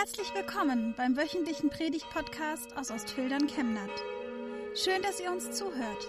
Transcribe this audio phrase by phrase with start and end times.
[0.00, 3.90] Herzlich willkommen beim wöchentlichen Predigt-Podcast aus Ostfildern Chemnat.
[4.74, 6.08] Schön, dass ihr uns zuhört.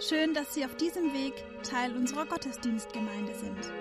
[0.00, 1.32] Schön, dass Sie auf diesem Weg
[1.62, 3.72] Teil unserer Gottesdienstgemeinde sind.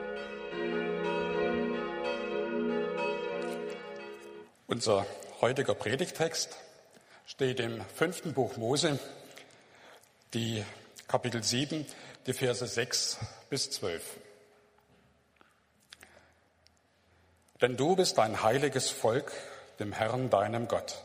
[4.67, 5.05] Unser
[5.41, 6.55] heutiger Predigtext
[7.25, 8.99] steht im fünften Buch Mose,
[10.33, 10.63] die
[11.09, 11.85] Kapitel 7,
[12.25, 13.17] die Verse 6
[13.49, 14.01] bis 12.
[17.61, 19.31] Denn du bist ein heiliges Volk,
[19.79, 21.03] dem Herrn deinem Gott.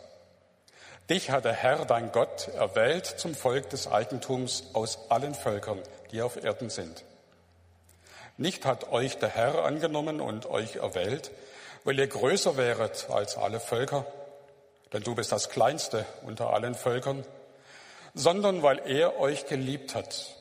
[1.11, 6.23] Dich hat der Herr dein Gott erwählt zum Volk des Eigentums aus allen Völkern, die
[6.23, 7.05] auf Erden sind.
[8.39, 11.31] Nicht hat euch der Herr angenommen und euch erwählt,
[11.85, 14.05] weil ihr größer wäret als alle Völker,
[14.93, 17.25] denn du bist das Kleinste unter allen Völkern,
[18.15, 20.35] sondern weil er euch geliebt hat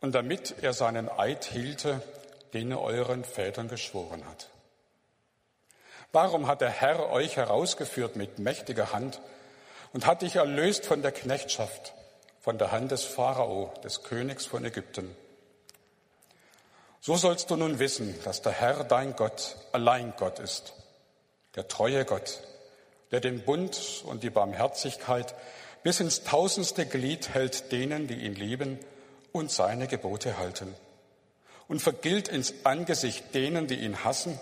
[0.00, 2.02] und damit er seinen Eid hielte,
[2.52, 4.48] den er euren Vätern geschworen hat.
[6.12, 9.20] Warum hat der Herr euch herausgeführt mit mächtiger Hand
[9.92, 11.92] und hat dich erlöst von der Knechtschaft,
[12.40, 15.14] von der Hand des Pharao, des Königs von Ägypten?
[17.00, 20.72] So sollst du nun wissen, dass der Herr dein Gott allein Gott ist,
[21.54, 22.40] der treue Gott,
[23.10, 25.34] der den Bund und die Barmherzigkeit
[25.82, 28.78] bis ins tausendste Glied hält denen, die ihn lieben
[29.32, 30.74] und seine Gebote halten,
[31.68, 34.40] und vergilt ins Angesicht denen, die ihn hassen,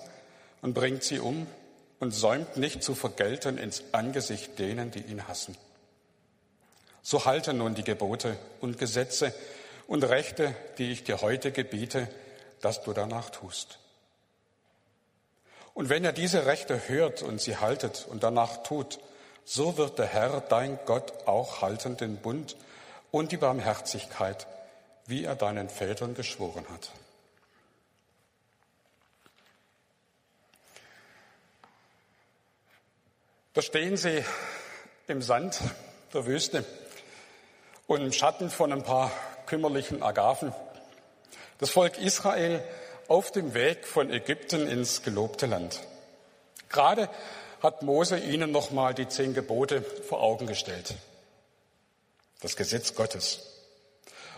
[0.62, 1.47] und bringt sie um
[2.01, 5.57] und säumt nicht zu vergelten ins Angesicht denen, die ihn hassen.
[7.03, 9.33] So halte nun die Gebote und Gesetze
[9.87, 12.09] und Rechte, die ich dir heute gebiete,
[12.61, 13.79] dass du danach tust.
[15.73, 18.99] Und wenn ihr diese Rechte hört und sie haltet und danach tut,
[19.45, 22.57] so wird der Herr, dein Gott, auch halten den Bund
[23.12, 24.47] und die Barmherzigkeit,
[25.07, 26.91] wie er deinen Vätern geschworen hat.
[33.57, 34.23] Da stehen sie
[35.09, 35.61] im Sand
[36.12, 36.62] der Wüste
[37.87, 39.11] und im Schatten von ein paar
[39.47, 40.53] kümmerlichen Agaven.
[41.56, 42.62] Das Volk Israel
[43.09, 45.81] auf dem Weg von Ägypten ins gelobte Land.
[46.69, 47.09] Gerade
[47.62, 50.95] hat Mose ihnen nochmal die zehn Gebote vor Augen gestellt.
[52.43, 53.41] Das Gesetz Gottes.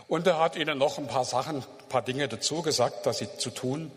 [0.06, 3.36] Und er hat ihnen noch ein paar Sachen, ein paar Dinge dazu gesagt, dass sie
[3.36, 3.90] zu tun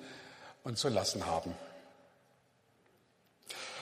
[0.63, 1.53] und zu lassen haben.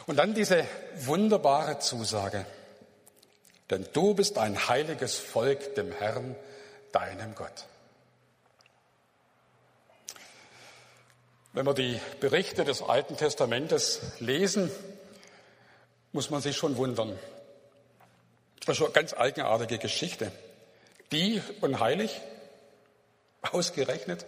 [0.09, 0.65] Und dann diese
[0.95, 2.43] wunderbare Zusage.
[3.69, 6.35] Denn du bist ein heiliges Volk dem Herrn,
[6.91, 7.67] deinem Gott.
[11.53, 14.71] Wenn wir die Berichte des Alten Testamentes lesen,
[16.11, 17.19] muss man sich schon wundern.
[18.65, 20.31] Das ist eine ganz eigenartige Geschichte.
[21.11, 22.19] Die und heilig,
[23.43, 24.25] ausgerechnet,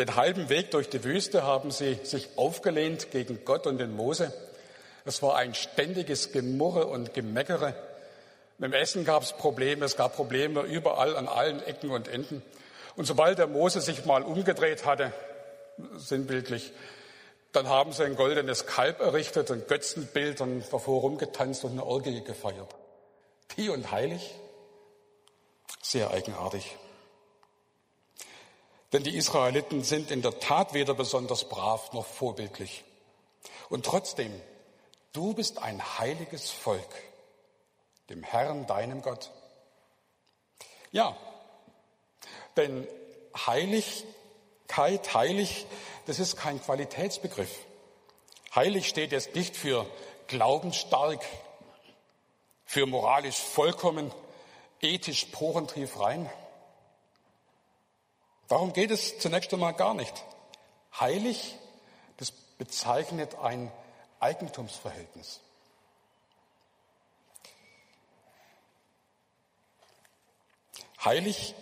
[0.00, 4.32] Den halben Weg durch die Wüste haben sie sich aufgelehnt gegen Gott und den Mose.
[5.04, 7.74] Es war ein ständiges Gemurre und Gemeckere.
[8.56, 12.42] Mit dem Essen gab es Probleme, es gab Probleme überall an allen Ecken und Enden.
[12.96, 15.12] Und sobald der Mose sich mal umgedreht hatte,
[15.96, 16.72] sinnbildlich,
[17.52, 22.24] dann haben sie ein goldenes Kalb errichtet, ein Götzenbild und davor rumgetanzt und eine Orgie
[22.24, 22.74] gefeiert.
[23.58, 24.34] Die und heilig?
[25.82, 26.78] Sehr eigenartig.
[28.92, 32.84] Denn die Israeliten sind in der Tat weder besonders brav noch vorbildlich.
[33.68, 34.32] Und trotzdem,
[35.12, 36.88] du bist ein heiliges Volk,
[38.08, 39.30] dem Herrn, deinem Gott.
[40.90, 41.16] Ja,
[42.56, 42.88] denn
[43.46, 45.66] Heiligkeit, heilig,
[46.06, 47.54] das ist kein Qualitätsbegriff.
[48.54, 49.86] Heilig steht jetzt nicht für
[50.26, 51.24] glaubensstark,
[52.64, 54.12] für moralisch vollkommen,
[54.80, 56.28] ethisch porentief rein.
[58.50, 60.12] Darum geht es zunächst einmal gar nicht.
[60.98, 61.56] Heilig,
[62.16, 63.70] das bezeichnet ein
[64.18, 65.38] Eigentumsverhältnis.
[71.04, 71.54] Heilig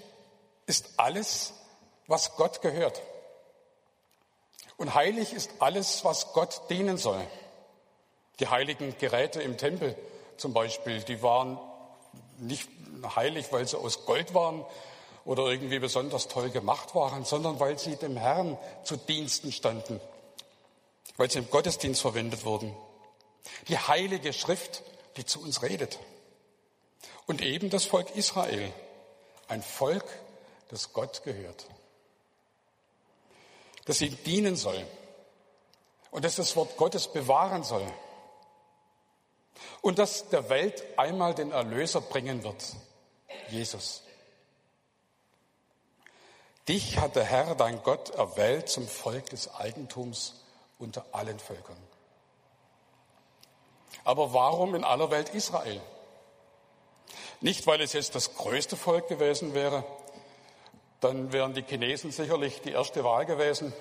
[0.64, 1.52] ist alles,
[2.06, 3.02] was Gott gehört.
[4.78, 7.22] Und heilig ist alles, was Gott dienen soll.
[8.40, 9.94] Die heiligen Geräte im Tempel
[10.38, 11.58] zum Beispiel, die waren
[12.38, 12.66] nicht
[13.14, 14.64] heilig, weil sie aus Gold waren,
[15.28, 20.00] oder irgendwie besonders toll gemacht waren, sondern weil sie dem Herrn zu Diensten standen,
[21.18, 22.74] weil sie im Gottesdienst verwendet wurden.
[23.68, 24.82] Die heilige Schrift,
[25.18, 25.98] die zu uns redet.
[27.26, 28.72] Und eben das Volk Israel,
[29.48, 30.06] ein Volk,
[30.70, 31.66] das Gott gehört,
[33.84, 34.82] das ihm dienen soll
[36.10, 37.86] und das das Wort Gottes bewahren soll
[39.82, 42.64] und das der Welt einmal den Erlöser bringen wird,
[43.50, 44.04] Jesus.
[46.68, 50.34] Dich hat der Herr, dein Gott, erwählt zum Volk des Eigentums
[50.78, 51.78] unter allen Völkern.
[54.04, 55.80] Aber warum in aller Welt Israel?
[57.40, 59.82] Nicht, weil es jetzt das größte Volk gewesen wäre,
[61.00, 63.72] dann wären die Chinesen sicherlich die erste Wahl gewesen.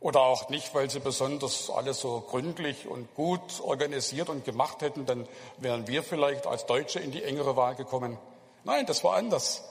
[0.00, 5.06] Oder auch nicht, weil sie besonders alles so gründlich und gut organisiert und gemacht hätten,
[5.06, 8.18] dann wären wir vielleicht als Deutsche in die engere Wahl gekommen.
[8.64, 9.62] Nein, das war anders.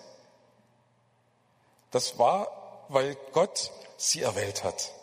[1.91, 4.93] Das war, weil Gott sie erwählt hat.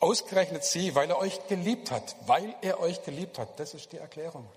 [0.00, 3.60] Ausgerechnet sie, weil er euch geliebt hat, weil er euch geliebt hat.
[3.60, 4.48] Das ist die Erklärung.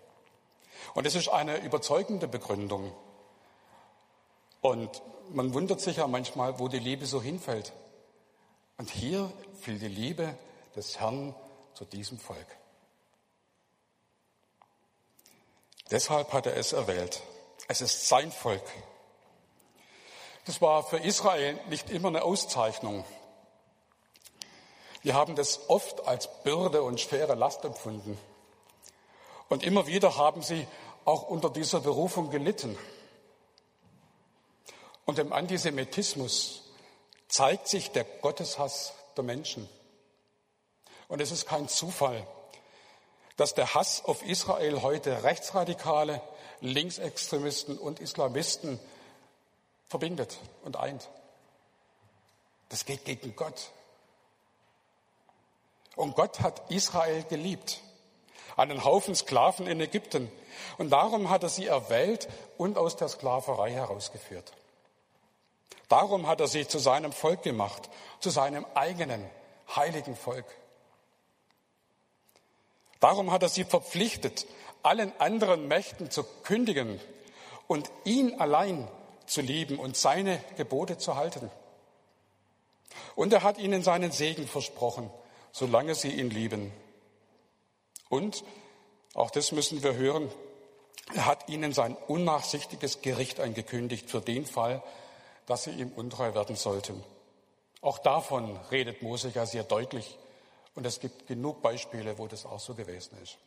[0.94, 2.91] Und es ist eine überzeugende Begründung.
[4.62, 7.73] Und man wundert sich ja manchmal, wo die Liebe so hinfällt.
[8.77, 10.35] Und hier fiel die Liebe
[10.75, 11.35] des Herrn
[11.73, 12.47] zu diesem Volk.
[15.91, 17.21] Deshalb hat er es erwählt.
[17.68, 18.63] Es ist sein Volk.
[20.45, 23.03] Das war für Israel nicht immer eine Auszeichnung.
[25.01, 28.18] Wir haben das oft als Bürde und schwere Last empfunden.
[29.50, 30.68] Und immer wieder haben sie
[31.03, 32.77] auch unter dieser Berufung gelitten.
[35.06, 36.63] Und im Antisemitismus
[37.27, 39.68] zeigt sich der Gotteshass der Menschen.
[41.07, 42.25] Und es ist kein Zufall,
[43.38, 46.21] dass der Hass auf Israel heute Rechtsradikale,
[46.62, 48.80] Linksextremisten und Islamisten
[49.87, 51.09] verbindet und eint.
[52.69, 53.71] Das geht gegen Gott.
[55.95, 57.81] Und Gott hat Israel geliebt,
[58.57, 60.31] einen Haufen Sklaven in Ägypten.
[60.77, 62.27] Und darum hat er sie erwählt
[62.57, 64.51] und aus der Sklaverei herausgeführt.
[65.87, 67.89] Darum hat er sie zu seinem Volk gemacht,
[68.19, 69.23] zu seinem eigenen
[69.75, 70.45] heiligen Volk.
[72.99, 74.47] Darum hat er sie verpflichtet,
[74.81, 76.99] allen anderen Mächten zu kündigen
[77.67, 78.87] und ihn allein
[79.25, 81.50] zu lieben und seine Gebote zu halten.
[83.16, 85.10] Und er hat ihnen seinen Segen versprochen,
[85.51, 86.72] solange sie ihn lieben.
[88.10, 88.44] Und,
[89.13, 90.30] auch das müssen wir hören,
[91.13, 94.81] er hat ihnen sein unnachsichtiges Gericht angekündigt für den Fall,
[95.45, 97.04] dass sie ihm untreu werden sollten.
[97.81, 100.18] Auch davon redet Mose ja sehr deutlich.
[100.74, 103.38] Und es gibt genug Beispiele, wo das auch so gewesen ist.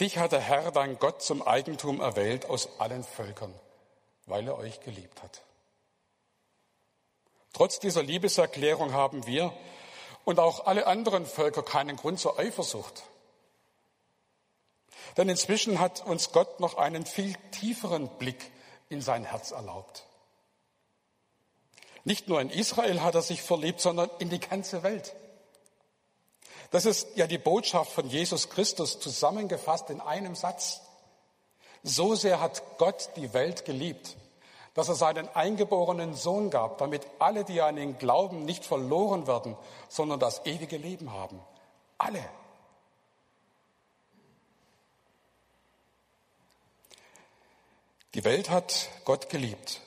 [0.00, 3.52] Dich hat der Herr, dein Gott, zum Eigentum erwählt aus allen Völkern,
[4.26, 5.42] weil er euch geliebt hat.
[7.52, 9.52] Trotz dieser Liebeserklärung haben wir
[10.24, 13.02] und auch alle anderen Völker keinen Grund zur Eifersucht.
[15.16, 18.52] Denn inzwischen hat uns Gott noch einen viel tieferen Blick
[18.88, 20.04] in sein Herz erlaubt.
[22.04, 25.14] Nicht nur in Israel hat er sich verliebt, sondern in die ganze Welt.
[26.70, 30.82] Das ist ja die Botschaft von Jesus Christus zusammengefasst in einem Satz.
[31.82, 34.16] So sehr hat Gott die Welt geliebt,
[34.74, 39.56] dass er seinen eingeborenen Sohn gab, damit alle, die an ihn glauben, nicht verloren werden,
[39.88, 41.40] sondern das ewige Leben haben.
[41.96, 42.24] Alle.
[48.14, 49.80] Die Welt hat Gott geliebt.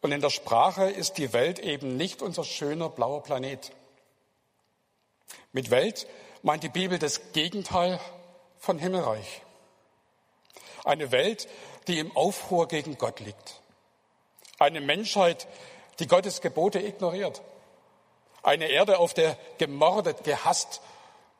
[0.00, 3.70] Und in der Sprache ist die Welt eben nicht unser schöner blauer Planet.
[5.52, 6.06] Mit Welt
[6.42, 8.00] meint die Bibel das Gegenteil
[8.58, 9.42] von Himmelreich.
[10.84, 11.48] Eine Welt,
[11.86, 13.60] die im Aufruhr gegen Gott liegt.
[14.58, 15.46] Eine Menschheit,
[15.98, 17.42] die Gottes Gebote ignoriert.
[18.42, 20.80] Eine Erde, auf der gemordet, gehasst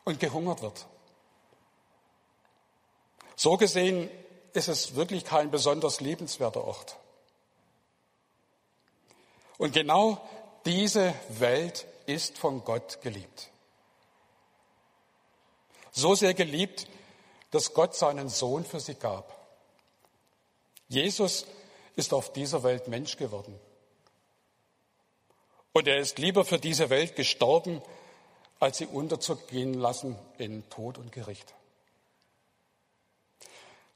[0.05, 0.87] und gehungert wird.
[3.37, 4.11] So gesehen
[4.53, 6.97] ist es wirklich kein besonders lebenswerter Ort.
[9.57, 10.21] Und genau
[10.67, 13.51] diese Welt ist von Gott geliebt.
[15.93, 16.87] So sehr geliebt,
[17.51, 19.37] dass Gott seinen Sohn für sie gab.
[20.89, 21.47] Jesus
[21.97, 23.59] ist auf dieser Welt Mensch geworden.
[25.73, 27.81] Und er ist lieber für diese Welt gestorben,
[28.59, 31.55] als sie unterzugehen lassen in Tod und Gericht.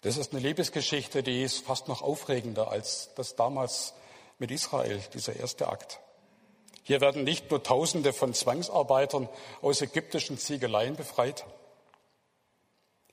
[0.02, 3.94] Das ist eine Liebesgeschichte, die ist fast noch aufregender als das damals
[4.38, 6.00] mit Israel, dieser erste Akt.
[6.82, 9.28] Hier werden nicht nur Tausende von Zwangsarbeitern
[9.62, 11.46] aus ägyptischen Ziegeleien befreit.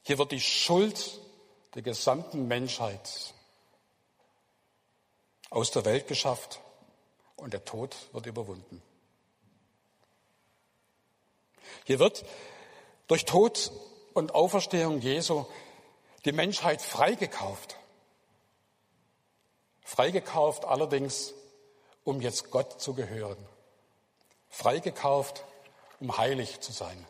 [0.03, 1.20] Hier wird die Schuld
[1.75, 3.34] der gesamten Menschheit
[5.50, 6.60] aus der Welt geschafft
[7.36, 8.81] und der Tod wird überwunden.
[11.86, 12.25] Hier wird
[13.08, 13.72] durch Tod
[14.13, 15.46] und Auferstehung Jesu
[16.25, 17.77] die Menschheit freigekauft.
[19.84, 21.34] Freigekauft allerdings,
[22.03, 23.38] um jetzt Gott zu gehören.
[24.50, 25.43] Freigekauft,
[26.00, 27.05] um heilig zu sein.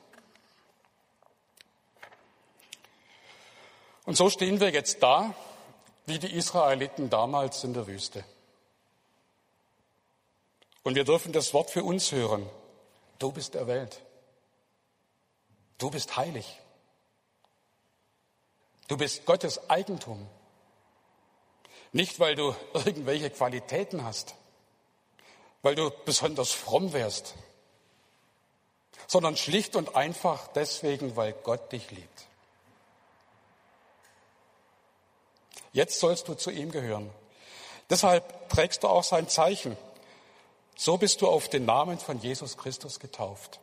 [4.05, 5.33] Und so stehen wir jetzt da,
[6.05, 8.23] wie die Israeliten damals in der Wüste.
[10.83, 12.49] Und wir dürfen das Wort für uns hören.
[13.19, 14.01] Du bist erwählt.
[15.77, 16.59] Du bist heilig.
[18.87, 20.27] Du bist Gottes Eigentum.
[21.91, 24.35] Nicht, weil du irgendwelche Qualitäten hast,
[25.61, 27.35] weil du besonders fromm wärst,
[29.07, 32.27] sondern schlicht und einfach deswegen, weil Gott dich liebt.
[35.73, 37.09] Jetzt sollst du zu ihm gehören.
[37.89, 39.77] Deshalb trägst du auch sein Zeichen.
[40.75, 43.59] So bist du auf den Namen von Jesus Christus getauft.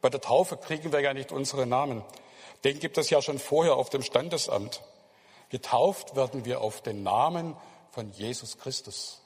[0.00, 2.04] Bei der Taufe kriegen wir ja nicht unsere Namen.
[2.64, 4.82] Den gibt es ja schon vorher auf dem Standesamt.
[5.50, 7.56] Getauft werden wir auf den Namen
[7.90, 9.20] von Jesus Christus.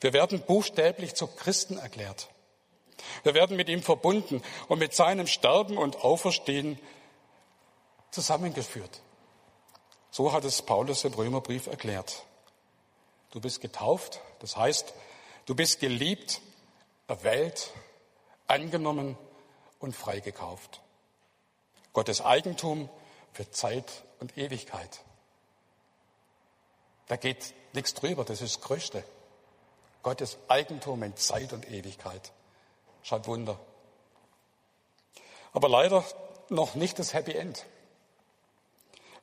[0.00, 2.28] Wir werden buchstäblich zu Christen erklärt.
[3.22, 6.78] Wir werden mit ihm verbunden und mit seinem Sterben und Auferstehen
[8.10, 9.00] zusammengeführt.
[10.14, 12.22] So hat es Paulus im Römerbrief erklärt.
[13.32, 14.94] Du bist getauft, das heißt,
[15.44, 16.40] du bist geliebt,
[17.08, 17.72] erwählt,
[18.46, 19.18] angenommen
[19.80, 20.80] und freigekauft.
[21.92, 22.88] Gottes Eigentum
[23.32, 25.00] für Zeit und Ewigkeit.
[27.08, 29.02] Da geht nichts drüber, das ist das Größte.
[30.04, 32.30] Gottes Eigentum in Zeit und Ewigkeit.
[33.02, 33.58] Schaut Wunder.
[35.52, 36.04] Aber leider
[36.50, 37.66] noch nicht das Happy End.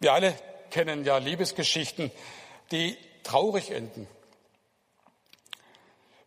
[0.02, 0.36] Wir alle
[0.72, 2.12] kennen ja Liebesgeschichten,
[2.72, 4.08] die traurig enden.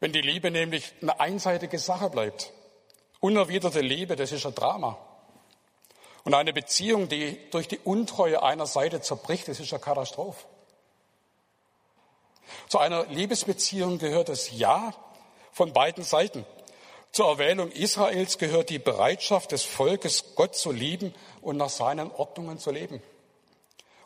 [0.00, 2.52] Wenn die Liebe nämlich eine einseitige Sache bleibt.
[3.20, 4.98] Unerwiderte Liebe, das ist ein Drama.
[6.24, 10.44] Und eine Beziehung, die durch die Untreue einer Seite zerbricht, das ist eine Katastrophe.
[12.68, 14.92] Zu einer Liebesbeziehung gehört das Ja
[15.52, 16.44] von beiden Seiten.
[17.12, 22.58] Zur Erwählung Israels gehört die Bereitschaft des Volkes, Gott zu lieben und nach seinen Ordnungen
[22.58, 23.02] zu leben.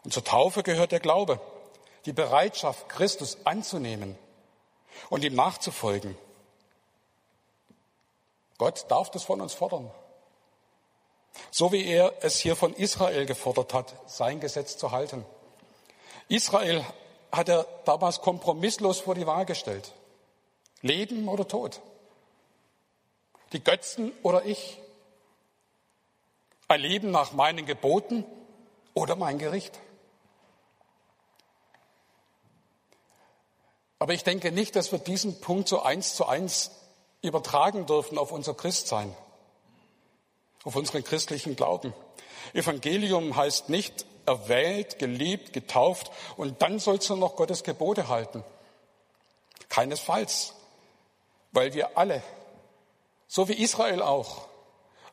[0.08, 1.38] Und zur Taufe gehört der Glaube,
[2.06, 4.16] die Bereitschaft, Christus anzunehmen
[5.10, 6.16] und ihm nachzufolgen.
[8.56, 9.90] Gott darf das von uns fordern.
[11.50, 15.26] So wie er es hier von Israel gefordert hat, sein Gesetz zu halten.
[16.28, 16.82] Israel
[17.30, 19.92] hat er damals kompromisslos vor die Wahl gestellt.
[20.80, 21.82] Leben oder Tod?
[23.52, 24.80] Die Götzen oder ich?
[26.66, 28.24] Ein Leben nach meinen Geboten
[28.94, 29.78] oder mein Gericht?
[33.98, 36.70] Aber ich denke nicht, dass wir diesen Punkt so eins zu eins
[37.20, 39.14] übertragen dürfen auf unser Christsein,
[40.64, 41.92] auf unseren christlichen Glauben.
[42.54, 48.44] Evangelium heißt nicht erwählt, geliebt, getauft und dann sollst du noch Gottes Gebote halten.
[49.68, 50.54] Keinesfalls,
[51.50, 52.22] weil wir alle,
[53.26, 54.46] so wie Israel auch,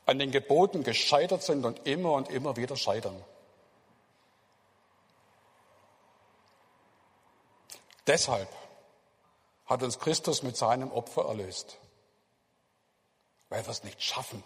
[0.05, 3.19] an den Geboten gescheitert sind und immer und immer wieder scheitern.
[8.05, 8.47] Deshalb
[9.65, 11.77] hat uns Christus mit seinem Opfer erlöst.
[13.49, 14.43] Weil wir es nicht schaffen.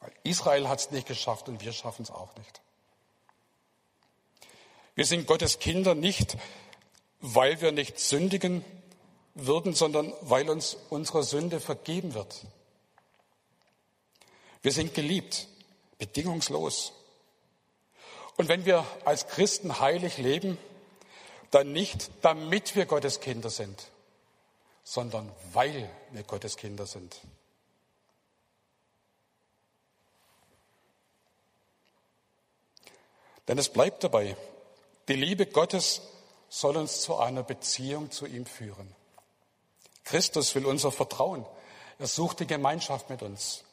[0.00, 2.60] Weil Israel hat es nicht geschafft und wir schaffen es auch nicht.
[4.94, 6.36] Wir sind Gottes Kinder nicht,
[7.20, 8.64] weil wir nicht sündigen
[9.34, 12.42] würden, sondern weil uns unsere Sünde vergeben wird.
[14.60, 15.48] Wir sind geliebt,
[15.98, 16.92] bedingungslos.
[18.36, 20.58] Und wenn wir als Christen heilig leben,
[21.52, 23.90] dann nicht, damit wir Gottes Kinder sind,
[24.82, 27.20] sondern weil wir Gottes Kinder sind.
[33.48, 34.36] Denn es bleibt dabei,
[35.08, 36.00] die Liebe Gottes
[36.48, 38.94] soll uns zu einer Beziehung zu ihm führen.
[40.04, 41.44] Christus will unser Vertrauen.
[41.98, 43.64] Er sucht die Gemeinschaft mit uns.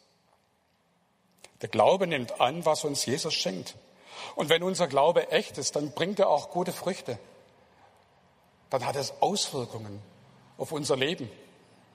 [1.61, 3.75] Der Glaube nimmt an, was uns Jesus schenkt.
[4.35, 7.17] Und wenn unser Glaube echt ist, dann bringt er auch gute Früchte
[8.69, 10.01] dann hat es Auswirkungen
[10.57, 11.29] auf unser Leben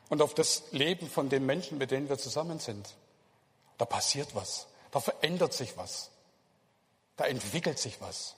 [0.08, 2.94] und auf das Leben von den Menschen, mit denen wir zusammen sind.
[3.78, 6.10] Da passiert was, da verändert sich was,
[7.16, 8.36] da entwickelt sich was.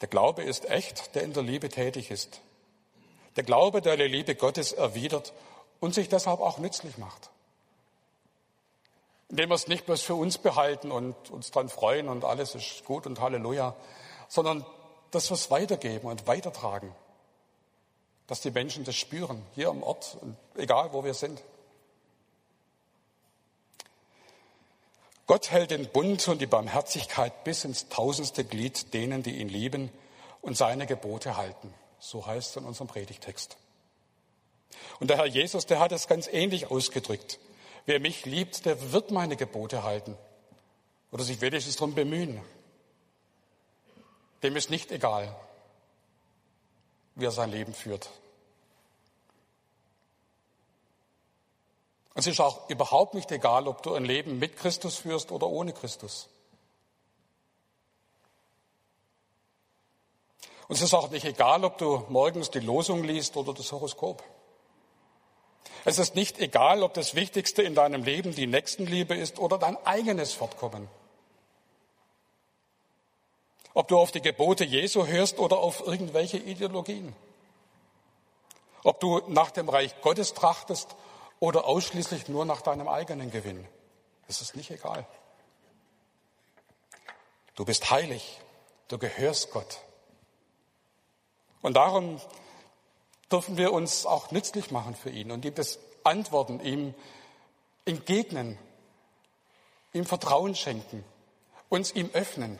[0.00, 2.40] Der Glaube ist echt, der in der Liebe tätig ist.
[3.36, 5.32] Der Glaube, der die Liebe Gottes erwidert
[5.80, 7.30] und sich deshalb auch nützlich macht
[9.28, 12.84] indem wir es nicht bloß für uns behalten und uns dann freuen und alles ist
[12.84, 13.74] gut und Halleluja,
[14.28, 14.64] sondern
[15.10, 16.94] dass wir es weitergeben und weitertragen.
[18.26, 20.16] Dass die Menschen das spüren, hier am Ort,
[20.56, 21.42] egal wo wir sind.
[25.26, 29.90] Gott hält den Bund und die Barmherzigkeit bis ins tausendste Glied denen, die ihn lieben
[30.42, 31.72] und seine Gebote halten.
[31.98, 33.56] So heißt es in unserem Predigtext.
[35.00, 37.38] Und der Herr Jesus, der hat es ganz ähnlich ausgedrückt.
[37.86, 40.16] Wer mich liebt, der wird meine Gebote halten
[41.10, 42.40] oder sich wenigstens darum bemühen.
[44.42, 45.34] dem ist nicht egal,
[47.14, 48.10] wie er sein Leben führt.
[52.14, 55.72] Es ist auch überhaupt nicht egal, ob du ein Leben mit Christus führst oder ohne
[55.72, 56.28] Christus.
[60.68, 64.22] Und es ist auch nicht egal, ob du morgens die Losung liest oder das Horoskop.
[65.84, 69.76] Es ist nicht egal, ob das Wichtigste in deinem Leben die Nächstenliebe ist oder dein
[69.86, 70.88] eigenes Fortkommen.
[73.74, 77.14] Ob du auf die Gebote Jesu hörst oder auf irgendwelche Ideologien.
[78.82, 80.94] Ob du nach dem Reich Gottes trachtest
[81.38, 83.66] oder ausschließlich nur nach deinem eigenen Gewinn.
[84.28, 85.06] Es ist nicht egal.
[87.56, 88.40] Du bist heilig.
[88.88, 89.80] Du gehörst Gott.
[91.62, 92.20] Und darum
[93.30, 96.94] dürfen wir uns auch nützlich machen für ihn und ihm das Antworten, ihm
[97.84, 98.58] entgegnen,
[99.92, 101.04] ihm Vertrauen schenken,
[101.68, 102.58] uns ihm öffnen,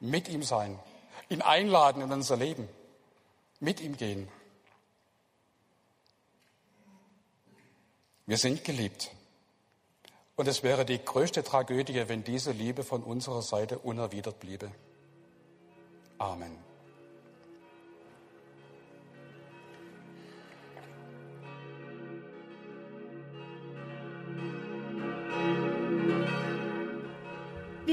[0.00, 0.78] mit ihm sein,
[1.28, 2.68] ihn einladen in unser Leben,
[3.60, 4.28] mit ihm gehen.
[8.26, 9.10] Wir sind geliebt.
[10.36, 14.70] Und es wäre die größte Tragödie, wenn diese Liebe von unserer Seite unerwidert bliebe.
[16.18, 16.63] Amen.